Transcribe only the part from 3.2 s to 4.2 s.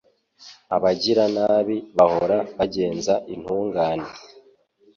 intungane